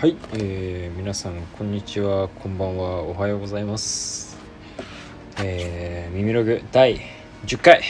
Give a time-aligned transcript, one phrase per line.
[0.00, 4.34] はい、えー、皆さんこんにちはこんばんはおはようございます。
[5.38, 7.02] えー、耳ログ第
[7.44, 7.82] 10回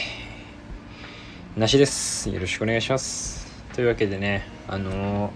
[1.55, 2.29] なしです。
[2.29, 3.47] よろしくお願いします。
[3.73, 5.31] というわけでねあのー、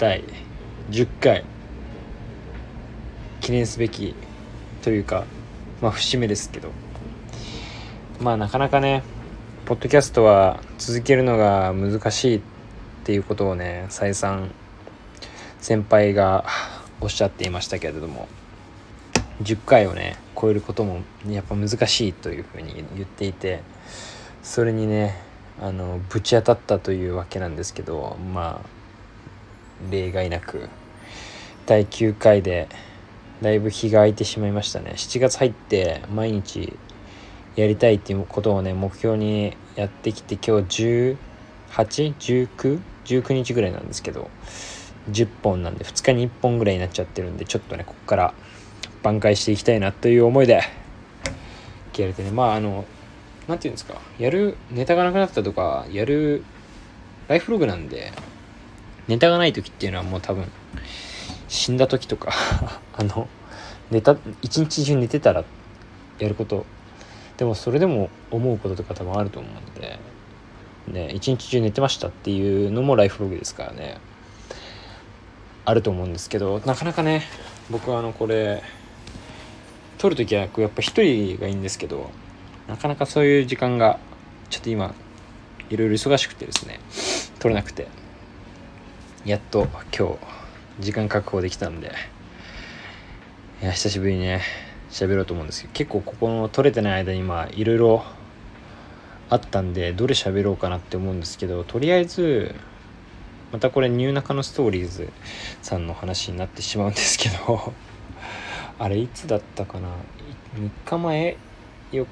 [0.00, 0.24] 第
[0.90, 1.44] 10回
[3.40, 4.16] 記念すべき
[4.82, 5.26] というか
[5.80, 6.70] まあ節目ですけど。
[8.18, 9.04] まあなかなかね
[9.64, 12.40] ポッドキャストは続けるのが難しいっ
[13.04, 14.50] ていうことをね再三
[15.62, 16.44] 先輩が
[17.00, 18.26] おっしゃっていましたけれども
[19.42, 23.62] 10回をね超えることもやっぱ難しいというふうに言っていて
[24.42, 25.14] それにね
[25.60, 28.66] あのぶち当たったというわけなんですけどまあ
[29.88, 30.68] 例外なく
[31.66, 32.68] 第9回で
[33.40, 36.76] だいぶ日が空いてしまいましたね7月入って毎日
[37.54, 41.16] やりたいっていうことをね目標にやってきて今日
[41.70, 44.28] 18?19?19 日ぐらいなんですけど
[45.10, 48.34] 10本なんで2日に1本ぐらいになっちゃってるんでちょっとねここから
[49.02, 50.62] 挽回していきたいなという思いで
[52.00, 52.84] やれてねまああの
[53.48, 56.44] 何て言うんですかやるネタがなくなったとかやる
[57.28, 58.12] ライフログなんで
[59.08, 60.46] ネタがない時っていうのはもう多分
[61.48, 62.32] 死んだ時とか
[62.94, 63.28] あの
[63.90, 65.44] 寝た一日中寝てたら
[66.18, 66.64] やること。
[67.36, 69.98] でもそれでも思うこととか多分あると思うんで
[70.86, 73.98] ね一日中寝てましたっていうのもライフログですからね。
[75.64, 77.22] あると思うんですけどなかなかね
[77.70, 78.62] 僕はあのこれ
[79.98, 82.10] 撮る時はやっぱ一人がいいんですけど
[82.66, 83.98] なかなかそういう時間が
[84.50, 84.94] ちょっと今
[85.70, 86.80] いろいろ忙しくてですね
[87.38, 87.86] 撮れなくて
[89.24, 90.18] やっと今日
[90.80, 91.92] 時間確保できたんで
[93.62, 94.42] いや久しぶりにね
[94.90, 98.04] 喋ろうと思うんですけど結構ここの撮れてない間に今いろいろ
[99.30, 102.54] あったんでどれ喋ろうかなって思うんですけどとりあえず
[103.52, 105.10] またこれニューナカのストーリーズ
[105.60, 107.72] さんの話になってしまうんですけど
[108.78, 109.88] あれいつだったかな
[110.56, 111.36] ？3日前
[111.92, 112.06] よ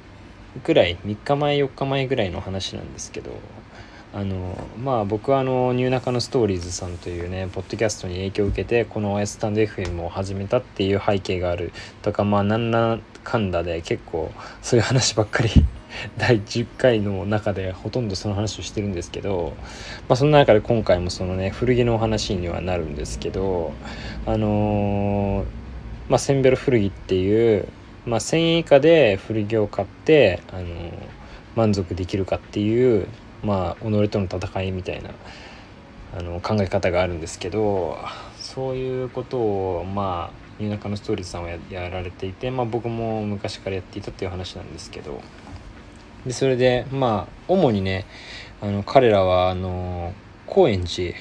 [0.65, 3.31] ぐらい3日前4日前ぐらいの話なんですけど
[4.13, 11.73] あのまあ僕はあのニューナカのストーリーズさんというねポッドキャストに影響を受けてこのスタンド FM を始めたっていう背景がある。
[12.03, 14.33] とかまあなんらかんだで結構
[14.63, 15.51] そういう話ばっかり
[16.19, 19.55] 第10回の中でほとんどその話をしてるんですけど、
[20.09, 23.73] まあ、その中で今回もそのね古着のお話にはなるんですけど
[24.27, 25.47] あのー、
[26.09, 27.69] まあ、センベロ古着っていう、
[28.07, 30.93] まあ、1000円以下で古着を買って、あのー、
[31.57, 33.09] 満足できるかっていう、
[33.43, 35.11] まあ、己との戦いみたいな
[36.17, 37.97] あの考え方があるんですけど
[38.41, 45.23] そういうことをまあニューナカのストーリーズさんはやられていて、まあ、僕も昔からやっていたっていう話なんですけど。
[46.27, 48.07] でそれでまあ主にね
[48.61, 50.13] あの彼らはあの
[50.47, 51.15] 高円寺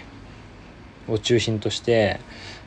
[1.08, 2.20] を中心として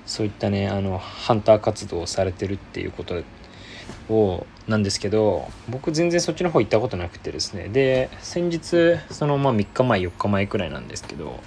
[0.06, 3.22] そういったねあのハンター活動をされてるっていうこと
[4.08, 7.68] をなんですけど僕全然そっちの方行ったことなくてですね。
[7.68, 11.40] で先日そのまあ3日前4日前くらいなんですけど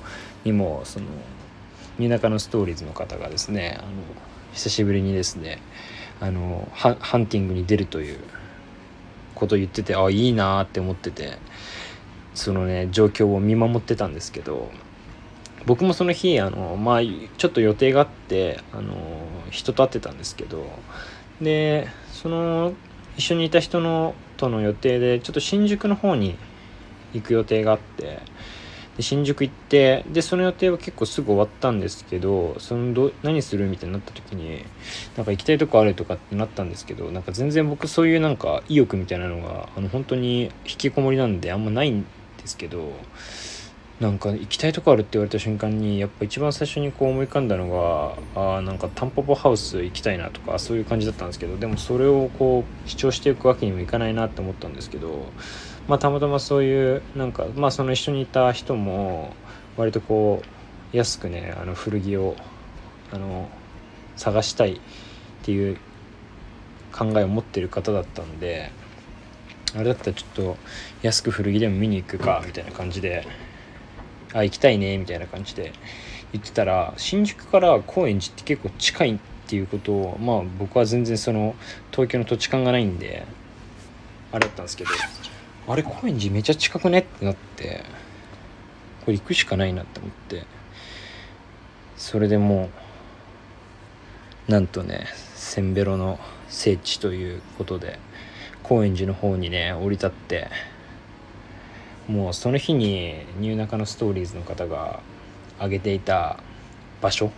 [0.44, 1.06] にもその
[1.98, 3.90] 新中のストーリーズの方がですねあの
[4.54, 5.60] 久しぶりにですね
[6.20, 8.20] あのハンティングに出るという
[9.36, 11.38] こと言っててあいいなって思ってて
[12.34, 14.72] そのね状況を見守ってたんですけど
[15.66, 17.00] 僕もその日あのまあ
[17.38, 18.94] ちょっと予定があってあの
[19.50, 20.66] 人と会ってたんですけど
[21.42, 22.74] でその
[23.18, 26.38] 一緒にいた人のとの予定でちょっと新宿の方に
[27.14, 28.20] 行く予定があって
[28.98, 34.64] で新宿行ってでその予定は結構すぐ終わったんですけどそのど何するみたいになった時に
[35.18, 42.08] なんか行きたいとこあるとかってなったんですけどなんか全然僕そういうなんか意欲みたいなのがあの本当に引きこもりなんであんまないんで
[42.46, 42.94] すけど
[44.00, 55.28] なんか行きたいとこあるって言われた瞬間にやっぱ一番最初にこう思い浮かんだのがあなんかタンポポハウス行きたいなとかそういう感じだったんですけどでもそれをこう主張していくわけにもいかないなって思ったんですけど
[55.88, 59.34] まあ、たまたまそういうなんか、まあ、その一緒にいた人も
[59.78, 60.42] 割とこ
[60.94, 62.36] う安くねあの古着を
[63.12, 63.50] あの
[64.16, 64.80] 探したいっ
[65.44, 65.78] ていう
[66.92, 68.72] 考えを持ってる方だったんで
[69.76, 70.58] あれだったらちょっと
[71.02, 73.28] 安く古着でも見に行くかみたいな感じで
[74.34, 75.74] あ行きたいねみたいな感じで
[76.32, 81.56] 言ってたら新宿から高円寺って結構近いっていうことをまあ僕は全然その
[81.92, 83.26] 東京の土地勘がないんで
[84.32, 84.90] あれだったんですけど
[85.68, 87.84] あれ高円寺めちゃ近くねってなって
[89.06, 90.44] これ行くしかないなって思って
[91.98, 92.70] それでも
[94.48, 96.20] うなんとねせんべろの
[96.50, 98.00] 聖地ということで
[98.62, 100.50] 高円寺の方にね降り立って
[102.08, 105.00] もうその日にニューナカのストーリーズの方が
[105.58, 106.40] 挙げていた
[107.02, 107.32] 場所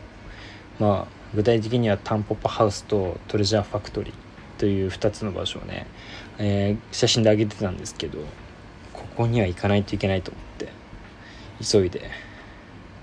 [0.80, 4.27] まあ具体的にはタンポポハウスとトレジャーファクトリー
[4.58, 5.88] という2つの場所をね、
[6.38, 8.20] えー、写真で上げてたんですけど
[8.94, 10.70] ここには行かないといけないと思って
[11.64, 12.10] 急いで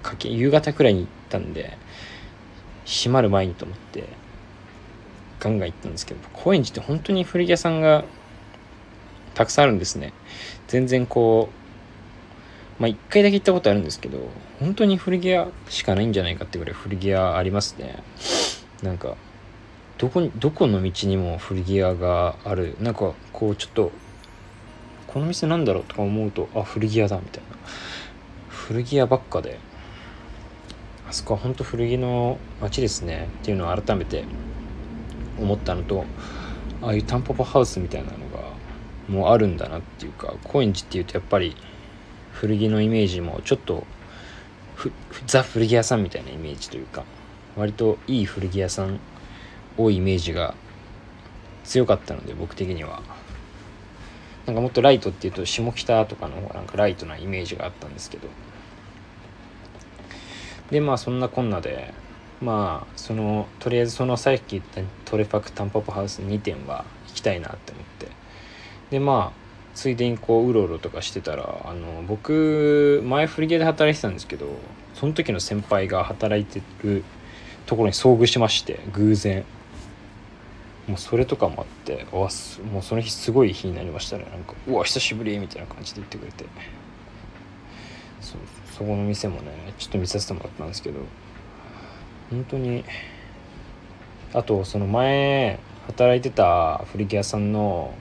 [0.03, 1.77] かけ夕方くらいに行ったんで
[2.85, 4.05] 閉まる前にと思って
[5.41, 8.05] ガンガン行ったんですけど高円寺って本当に古着屋さんが
[9.35, 10.13] たくさんあるんですね。
[10.69, 11.49] 全然こ
[12.79, 14.19] うまあ一回だけ行ったことあるんですけど
[14.61, 18.03] 本当に古着屋しかないんじゃないかってぐらい古着屋ありますね。
[18.83, 19.17] なんか
[20.05, 22.77] どこにどこの道にも古着屋がある。
[22.79, 23.91] なんかこうちょっと
[25.07, 27.57] この店なんだろうとか思うとあ古着屋だみたいな。
[28.51, 29.59] 古着屋ばっかで。
[31.09, 33.31] あそこは本当古着の街ですね。
[33.41, 34.25] っていうのを改めて
[35.39, 36.05] 思ったのと
[36.83, 38.43] ああいうタンポポハウスみたいなのが
[39.09, 41.57] もうあるんだなっていうか高円寺っていうとやっぱり
[42.31, 43.87] 古着のイメージもちょっと
[45.27, 47.05] ザ古着屋さんみたいなイメージというか
[47.57, 49.01] 割といい古着屋さん
[49.77, 50.55] 多いイメージが
[51.65, 53.03] 強かったので僕的には。
[54.47, 58.29] なんかもっとライトっていうと下北とかの方がなんかライトなイメージがあったんですけど。
[60.71, 61.95] でまあそんなこんなで
[62.41, 68.09] まあそのとりあえずそのさっき言ったトレファクタンポポハウス2点は行きたいなって思って。
[68.91, 69.45] でまあ
[69.75, 74.47] ついでにこううろうろとかしてたらあの僕前古着屋で働いてたんですけど
[74.95, 77.03] その時の先輩が働いてる
[77.67, 79.45] ところに遭遇しまして偶然。
[80.89, 82.29] もうそれとかもあってわ
[82.73, 84.27] もうその日すごい日になりましたね。
[84.31, 86.45] なんかうわ久しぶりみたいな感じで言ってくれて。
[88.21, 88.37] そ
[88.79, 91.01] そこの店もねちょっと見させてもらったんですけど
[92.31, 92.85] 本当に
[94.33, 97.95] あとその前働いてた古着屋さんの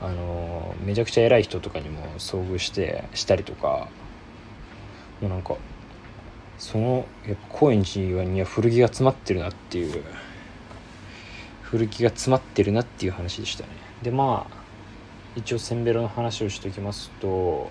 [0.00, 3.88] あのめちゃくちゃ偉い人とかにも遭遇してしたりとか
[5.20, 5.56] もうなんか
[6.58, 10.02] そのやっぱ高円寺には古着が詰まってるなっていう
[11.70, 13.68] 古着が詰まってるなっていう話でしたね。
[14.02, 14.60] でまあ
[15.36, 17.70] 一応センベロの話をしておきますと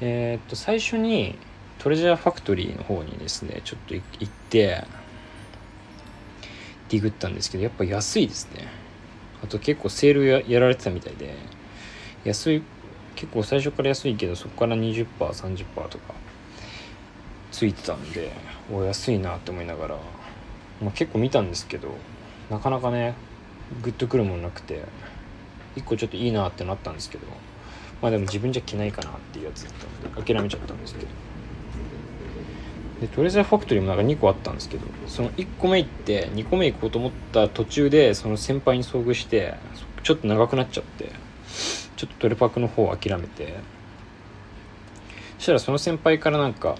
[0.00, 1.36] えー、っと最初に
[1.78, 4.84] トレジャーファクトリーの方にですねちょっと行って
[6.88, 8.68] ディグったんですけどやっぱ安いですね。
[9.42, 11.34] あと結構セールややられてたみたいで
[12.24, 12.62] 安い
[13.16, 16.14] 結構最初から安いけどそこから 20%30% とか
[17.50, 18.32] ついてたんで
[18.72, 19.96] お安いなって思いながら、
[20.82, 21.88] まあ、結構見たんですけど
[22.50, 23.14] なかなかね
[23.82, 24.82] グッとくるものなくて
[25.76, 27.26] 1個ちょっといいなってなったんですけど
[28.00, 31.06] まあでも自分じゃ着ないかなっていうやつだったんで諦めちゃったんですけど。
[33.00, 39.54] でトレジャーファクトリーもなんか2個あったんですけどその1個目行って2個目行こうと思った途中でその先輩に遭遇して
[40.02, 41.12] ちょっと長くなっちゃって
[41.96, 43.58] ちょっとトレパクの方を諦めて
[45.36, 46.76] そしたらその先輩からなんか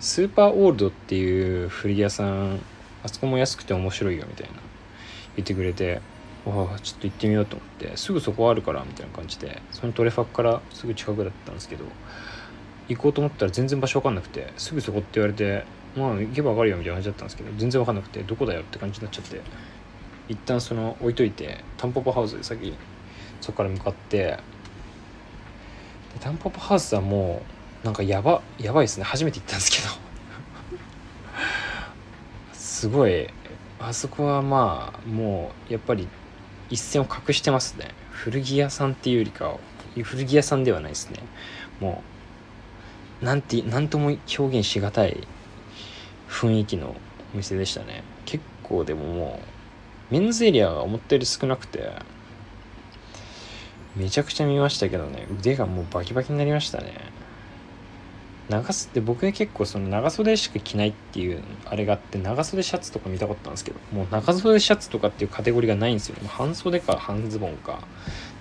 [0.00, 2.60] スーパーオールドっていう古着屋さん
[3.02, 4.67] あそこも安くて面白いよみたいな
[5.38, 6.00] 言ってくれて
[6.44, 11.84] わあちょっと行ってみようと思ってすぐそこあるからみたいな感じでそのトレファクからすぐ近くだったんですけど
[12.88, 15.64] 行こうと思ったら全然場所分かんなくてすぐそこって言われて
[15.96, 19.40] まあ行けば分かるよみたいな感じだったんですけど全然分かんなくてどこだよって感じになっちゃって
[20.28, 22.74] 一旦その置いといてタンポポハウスで先
[23.40, 24.38] そこから向かってで
[26.20, 27.42] タンポポハウスはも
[27.82, 29.04] うなんかやばやばいですね。
[29.04, 29.88] 初めて行ったんですけど。
[32.52, 33.28] すごい
[33.80, 36.08] あそこはまあもうやっぱり
[36.70, 37.88] 一線を画してますね。
[38.10, 39.56] 古着屋さんっていうよりか
[40.02, 41.20] 古着屋さんではないですね。
[41.80, 42.02] も
[43.22, 45.26] うなんてなんとも表現しがたい
[46.28, 46.96] 雰囲気の
[47.34, 48.02] お店でしたね。
[48.24, 49.40] 結構でもも
[50.10, 51.92] うメンズエリアが思ったより少なくて
[53.96, 55.26] めちゃくちゃ見ましたけどね。
[55.38, 56.94] 腕がもうバキバキになりましたね。
[58.48, 67.80] 長袖って僕結構その長袖しか着ないっていうあれがあって長袖シャツとか見たことあったんですけどもう長袖シャツとかっていうカテゴリーがないんですよ、半袖か半ズボンか。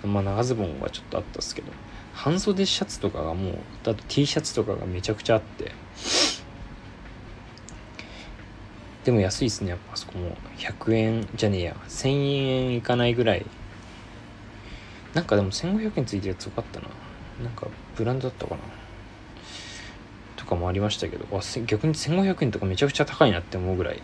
[0.04, 1.72] まあ長ズボンはちょっとあったんですけど。
[2.14, 5.72] 半袖シャツとかがもうあと T シャツとかがめちゃくちゃあって。
[9.06, 9.70] でも安いですね。
[9.70, 11.76] やっぱあそこも100円じゃねえや。
[11.88, 13.46] 1000円いかないぐらい。
[15.14, 16.88] なんかでも1500円ついてるやつよかったな。
[17.44, 18.62] なんかブランドだったかな。
[20.48, 21.26] かもありましたけど
[21.66, 24.02] 逆に1500円とかめちゃくちゃ高いなって思うぐらい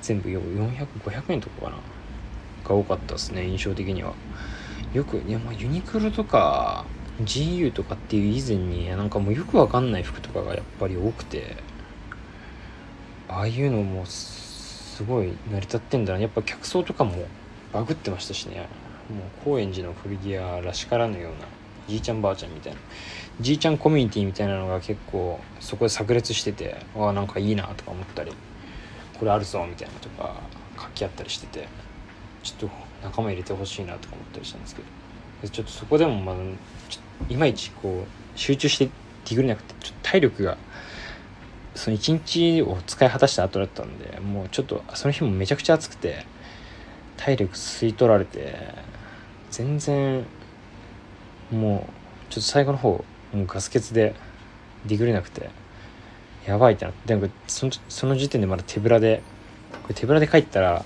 [0.00, 1.76] 全部400500円とかかな？
[2.64, 4.14] が多かったですね印象的には。
[4.94, 6.84] よくいやまあユニクロとか
[7.22, 11.56] GU とかっていう以前になんかもうよくわかんない服とかがやっぱり多くて
[13.28, 16.20] ああいうのもすごい成り立ってんだな。
[16.20, 17.26] やっぱ客層とかも
[17.72, 18.68] バグってましたしね。
[19.10, 21.38] もう高円寺の古着屋らしからぬような
[21.90, 22.78] じいちゃんばあちゃんみたいな。
[23.40, 28.32] じいちゃんコミュニティみたいなのが結構そこで炸裂しててわあなんかいいなとか思ったり。
[29.18, 30.34] これあるぞみたいなとか
[30.78, 31.68] 書き合ったりしてて。
[32.42, 32.70] ちょっと
[33.02, 34.88] 仲間入れてほしいなとか思ったりしたんですけど。
[35.48, 36.38] ちょっとそこでもまだ
[37.28, 40.56] いまいちこう集中してディグれなくてちょっと体力が
[41.74, 46.26] その一日を使い果たした後だったんでもうちょっとその日もめちゃくちゃ暑くて
[47.16, 48.54] 体力吸い取られて
[49.50, 50.24] 全然
[51.50, 51.86] も
[52.28, 54.14] うちょっと最後の方もうガス欠で
[54.86, 55.50] ディグれなくて
[56.46, 59.22] やばいってなってでもそのその時点でまだ手ぶらで
[59.82, 60.84] これ手ぶらで帰ったら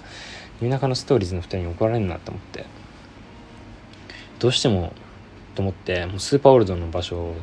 [0.61, 2.65] 夜中のストーリーズの2人に怒られるなと思って
[4.39, 4.93] どうしても
[5.55, 7.35] と思ってもうスーパーオールドの場所を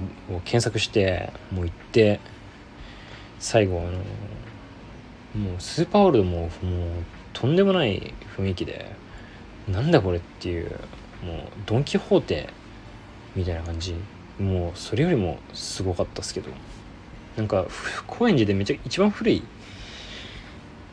[0.43, 2.19] 検索してもう行って
[3.39, 3.91] 最後あの
[5.43, 6.49] もうスーパーオールドももう
[7.33, 8.93] とんでもない雰囲気で
[9.67, 10.71] なんだこれっていう
[11.23, 12.49] もうドン・キホーテ
[13.35, 13.95] みたいな感じ。
[14.39, 16.49] もうそれよりもすごかったっすけど。
[17.37, 17.65] なんか
[18.07, 19.41] 高円寺でめちゃ一番古い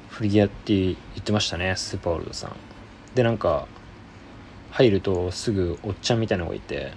[0.09, 2.57] 古着屋って言ってましたねスーパーオールドさん。
[3.15, 3.67] でなんか
[4.71, 6.93] 入るとすぐおっちゃんみたいなのがいて。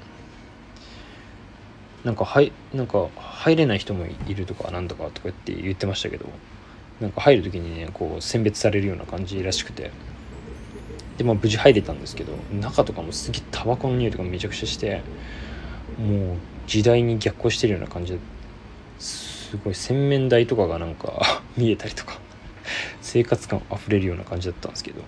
[2.04, 6.26] なんかはいなんか入れない人もいるとかなんとかとかって言ってましたけど。
[7.00, 9.90] なんか入る時にねこう選別されるような感じらしくて。
[11.22, 15.04] でまあ無事入れたんですけど中とかもすげえタバコの匂いとかめちゃくちゃして
[16.00, 18.20] もう時代に逆行してるような感じで
[18.98, 22.20] すごい洗面台とかがなんか 見えたりとか
[23.02, 25.02] 生活感あふれるような感じだったんですけど。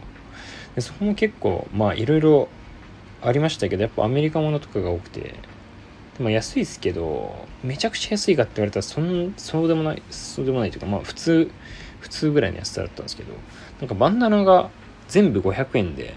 [0.76, 2.50] でそこも結構まあいろいろ
[3.22, 5.36] ありましたけどやっぱアメリカものとかが多くて。
[6.18, 11.50] でも安いですけどめちゃくちゃ安いかって言われたらそんそうでもないそうでもないというかまあ普通
[12.02, 13.34] 普通ぐらいの安さだったんですけど
[13.80, 14.70] なんかバンダナが
[15.14, 16.16] 全部500円で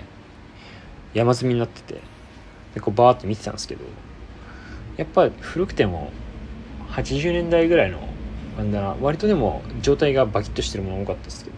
[1.13, 2.01] 山積みになってて
[2.73, 3.85] でこうバーって見てたんですけど
[4.97, 6.11] やっぱ古くても
[6.93, 7.99] 80年代ぐらいの
[8.57, 11.51] バンダナ割とでも状態がバキッとしてるもの多かったですけ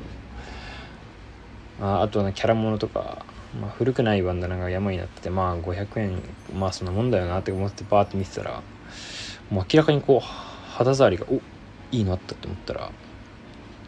[1.80, 3.24] どああとはキャラものとか、
[3.60, 6.20] まあ、古くないバンダナが山になっててまあ500円
[6.58, 8.62] まあそんなもんだよなって思ってバーって見てたら
[9.48, 11.34] もう明らかにこう肌触りがお
[11.92, 12.90] いいのあったって思ったら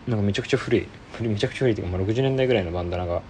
[0.07, 0.87] なんかめちゃくちゃ古い。
[1.21, 3.23] めちゃくちゃ古いっていうか、まあ、60年代ぐらいのバンダナが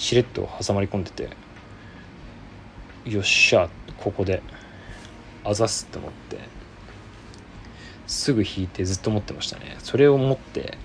[0.00, 1.28] しれっと挟まり込んでて
[3.04, 4.42] よっしゃここで
[5.44, 6.38] あざすって思って
[8.06, 9.76] すぐ引いてずっと持ってましたね。
[9.78, 10.78] それを持って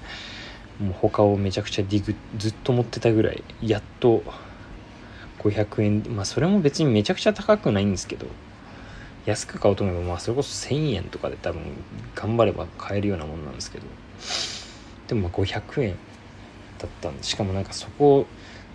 [0.81, 4.21] もう他をめちゃくちゃディグずっと持ってたぐらいやっと
[5.39, 8.27] 500円まあそれも別にめちゃくちゃ高くないんですけど
[9.25, 11.61] 安く買おうと思えばまあそれこそ1000円とかで多分
[12.15, 13.85] 頑張れば買えるようなもんなんですけど
[15.07, 15.95] でもまあ500円
[16.79, 18.27] だったんでしかもなんかそこ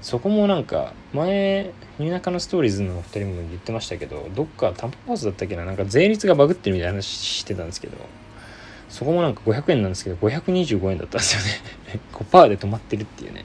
[0.02, 5.64] そこもなんか前ニューナカのストーリーズの2人も言ってましたけどどっかタンポポーズだったっけな？
[5.64, 7.96] なんか税率がバグってるみたいな話してたんですけど
[8.88, 12.00] そこもなんか500円なんですけど525円だったんですよね。
[12.12, 13.44] 5%で止まってるっていうね。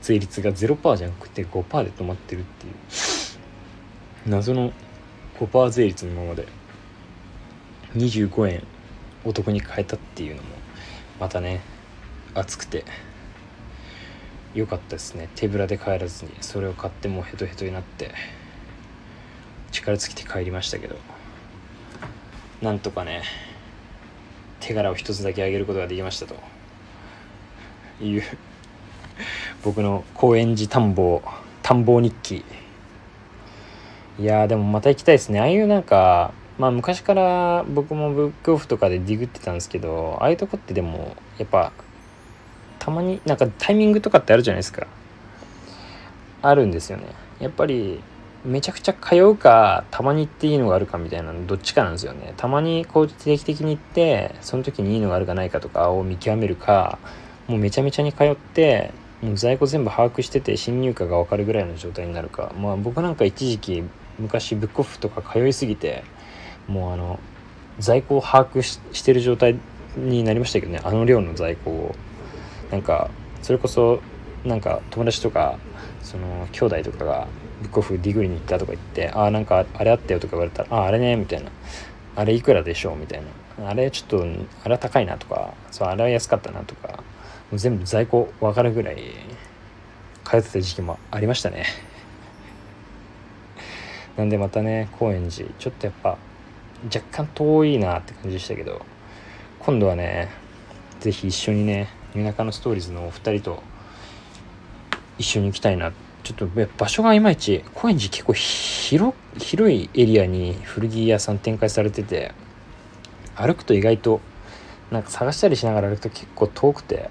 [0.00, 2.72] 税率が0%じゃなくて5%で止まってるっていう。
[4.26, 4.72] 謎の
[5.38, 6.46] 5%税率のままで
[7.94, 8.62] 25円
[9.24, 10.48] お得に買えたっていうのも
[11.20, 11.60] またね
[12.34, 12.84] 熱くて。
[14.56, 15.28] 良かったですね。
[15.34, 18.10] 手ぶらで帰らずにそれを買ってもうヘトヘトになって
[19.70, 20.96] 力尽きて帰りましたけど。
[22.62, 23.22] なんとかね
[24.60, 26.34] 手柄を一つだけあげることができましたと。
[28.00, 28.22] いう
[29.62, 31.22] 僕の高円寺田んぼ
[31.62, 32.44] 田んぼ日記。
[34.18, 35.40] いやでもまた行きたいですね。
[35.40, 41.72] ああいうなんかまあ昔から僕もブックオフとかでディグってたんですけどああいうとこってでもやっぱ
[42.86, 44.86] たまになんかタイミングとかってあるじゃないですか。
[46.40, 47.06] あるんですよね。
[47.40, 48.00] やっぱり
[48.44, 52.32] めちゃくちゃ通うかたまに行っていいのがあるかみたいなのどっちかなんですよね。
[52.36, 57.00] たまにこう定期的に行ってその時にいいのがあるかないかとかを見極めるか
[57.48, 62.52] もうめちゃめちゃに通ってもう在庫全部把握してて新入荷が分かるぐらいの状態になるか。
[62.56, 63.82] まあ僕なんか一時期
[64.20, 66.04] 昔ブックオフとか通いすぎて
[66.68, 67.18] もうあの
[67.80, 69.56] 在庫を把握してる状態
[69.96, 70.80] になりましたけどね。
[70.84, 71.96] あの量の在庫を。
[72.70, 73.10] なんか
[73.42, 74.00] それこそ
[74.44, 75.58] なんか友達とか
[76.02, 77.28] その兄弟とかが
[77.62, 81.50] ブックオフディグリに行ったとか言ってああなんかあれあったよとか言われたらあああれねみたいな。
[82.16, 83.22] あれいくらでしょうみたい
[83.58, 83.68] な。
[83.68, 84.26] あれちょっと
[84.64, 86.88] あれは高いなとかそうあれは安かったなとか
[87.50, 88.98] もう全部在庫分かるぐらい
[90.24, 91.66] 通ってた時期もありましたね。
[94.16, 96.18] なんでまたね高円寺ちょっとやっぱ
[96.84, 98.84] 若干遠いなって感じでしたけど
[99.58, 100.28] 今度はね
[101.00, 103.62] 是非一緒にね夜中のストーリーズのお二人と
[105.18, 105.92] 一緒に行きたいな。
[106.22, 112.32] ちょっと場所がいまいち高円寺結構広広いエリアに古着屋さん展開されてて
[113.36, 114.20] 歩くと意外と
[114.90, 117.10] なんか探したりしながら歩くと結構遠くて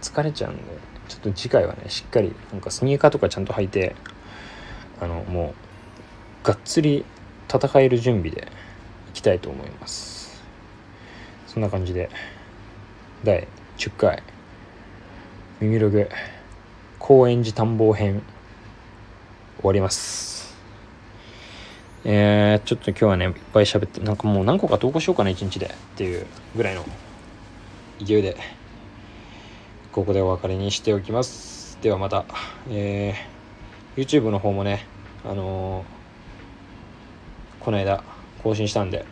[0.00, 0.62] 疲れちゃうんで
[1.08, 3.96] ちょっと次回はねしっかりなんかスニーカーとかちゃんと履いて
[5.00, 5.54] あのも
[6.44, 7.04] うがっつり
[7.52, 8.46] 戦える準備で
[9.10, 10.40] いきたいと思います。
[11.48, 12.10] そんな感じで
[13.24, 14.22] 第10回。
[15.62, 16.08] 耳ログ
[16.98, 18.20] 高円寺探訪編
[19.58, 20.56] 終わります。
[22.04, 26.26] えー、ちょっと今日はねいっぱい喋ってなんかもう何個か投稿しようかな一日でっていう
[26.56, 26.84] ぐらいの
[28.00, 28.36] 勢いで
[29.92, 31.78] ここでお別れにしておきます。
[31.80, 32.24] ではまた
[32.68, 34.84] えー、YouTube の方もね
[35.24, 38.02] あのー、この間
[38.42, 39.06] 更新したんで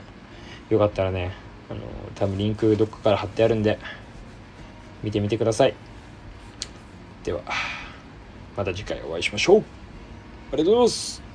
[0.68, 1.30] よかったらね
[1.70, 1.82] あのー、
[2.16, 3.78] 多分リンクどっかから貼ってあるんで
[5.04, 5.74] 見てみてください。
[7.22, 7.44] では
[8.56, 9.70] また次回お会いしましょう。
[10.52, 11.29] ありがとうございます。